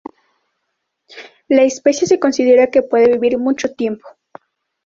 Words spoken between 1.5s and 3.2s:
especie se considera que puede